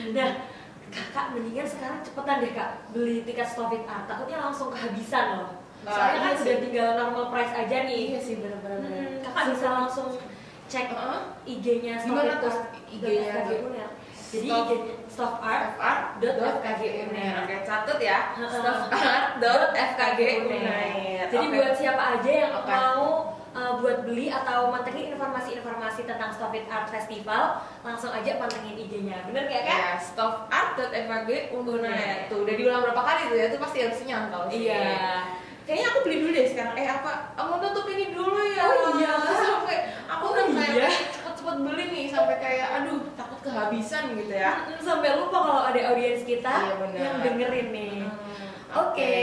Nah, 0.09 0.29
kakak 0.89 1.25
mendingan 1.31 1.67
sekarang 1.67 1.99
cepetan 2.01 2.37
deh 2.39 2.51
kak 2.51 2.69
beli 2.89 3.21
tiket 3.21 3.47
Stovit 3.47 3.83
Art, 3.85 4.05
takutnya 4.05 4.37
langsung 4.39 4.69
kehabisan 4.69 5.25
loh. 5.37 5.51
Nah, 5.79 5.93
Soalnya 5.93 6.19
kan 6.19 6.27
iya 6.27 6.35
sih. 6.35 6.45
udah 6.45 6.57
tinggal 6.59 6.89
normal 6.97 7.25
price 7.29 7.53
aja 7.55 7.77
nih. 7.85 8.01
Iya 8.11 8.19
sih 8.19 8.35
benar-benar. 8.37 8.79
Hmm, 8.83 9.13
kakak 9.21 9.43
bisa 9.53 9.67
langsung 9.71 10.07
cek 10.65 10.85
Heeh. 10.91 11.19
IG-nya 11.47 11.93
Gimana 11.97 12.35
Stop 12.35 12.41
tuh 12.41 12.51
Art 12.51 12.73
IG-nya? 12.89 13.87
FKG. 14.29 14.37
Jadi 14.37 14.49
Stop- 15.09 15.41
FKG 15.41 16.81
FKG. 17.09 17.17
Oke, 17.41 17.55
catat 17.65 17.97
ya. 17.97 18.19
FKG 19.73 20.19
Uner. 20.45 21.25
Jadi 21.29 21.45
Oke. 21.45 21.55
buat 21.57 21.73
siapa 21.73 22.03
aja 22.17 22.31
yang 22.31 22.53
Oke. 22.53 22.69
mau 22.69 23.05
uh, 23.51 23.73
buat 23.77 24.05
beli 24.05 24.29
atau 24.29 24.69
mantengin 24.69 25.13
informasi-informasi 25.13 26.05
tentang 26.05 26.29
Stop 26.29 26.53
It 26.53 26.69
Art 26.69 26.89
Festival, 26.89 27.57
langsung 27.81 28.13
aja 28.13 28.37
pantengin 28.37 28.77
IG-nya. 28.77 29.25
Bener 29.25 29.49
nggak 29.49 29.63
kak? 29.65 29.77
Ya, 29.77 29.91
stop 29.97 30.45
art 30.49 30.77
dot 30.77 30.93
FKG 30.93 31.49
Uner. 31.49 31.81
Uner. 31.81 32.15
Tuh 32.29 32.45
udah 32.45 32.53
diulang 32.53 32.81
berapa 32.85 33.01
kali 33.01 33.21
tuh 33.27 33.37
ya? 33.37 33.45
Tuh 33.49 33.59
pasti 33.59 33.77
harus 33.81 33.99
nyantol 34.03 34.45
sih. 34.49 34.69
Iya. 34.69 35.25
Kayaknya 35.65 35.85
aku 35.85 35.99
beli 36.01 36.15
dulu 36.17 36.31
deh 36.33 36.47
sekarang. 36.49 36.73
Eh 36.73 36.87
apa? 36.89 37.13
Aku 37.37 37.61
tutup 37.61 37.85
ini 37.89 38.05
dulu 38.09 38.41
ya. 38.41 38.61
Oh 38.65 38.97
iya. 38.97 39.13
Sampai 39.21 39.77
aku 40.05 40.23
Oh 40.25 40.33
udah 40.33 40.45
kayak 40.49 40.73
iya. 40.73 40.89
cepet-cepet 41.13 41.57
beli 41.61 41.83
nih 41.93 42.05
sampai 42.09 42.35
kayak 42.41 42.67
aduh 42.81 43.05
kehabisan 43.41 44.13
gitu 44.13 44.31
ya. 44.31 44.67
Sampai 44.77 45.15
lupa 45.15 45.37
kalau 45.39 45.63
ada 45.65 45.81
audiens 45.89 46.23
kita 46.23 46.53
Iya, 46.65 46.75
bener. 46.77 46.99
yang 46.99 47.15
dengerin 47.21 47.67
nih. 47.71 47.97
Hmm, 48.03 48.47
Oke, 48.69 49.17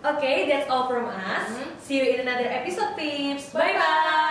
oke, 0.00 0.32
that's 0.46 0.68
all 0.68 0.84
from 0.86 1.06
us. 1.08 1.48
Mhm. 1.48 1.68
See 1.78 1.96
you 1.96 2.06
in 2.12 2.22
another 2.22 2.46
episode, 2.46 2.92
peeps. 2.94 3.50
Bye 3.50 3.72
bye. 3.72 4.24